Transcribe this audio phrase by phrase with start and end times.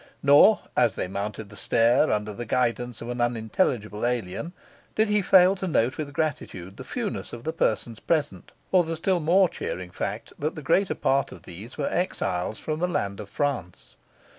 [0.23, 4.51] Nor, as they mounted the stair under the guidance of an unintelligible alien,
[4.95, 8.95] did he fail to note with gratitude the fewness of the persons present, or the
[8.95, 13.19] still more cheering fact that the greater part of these were exiles from the land
[13.19, 13.95] of France.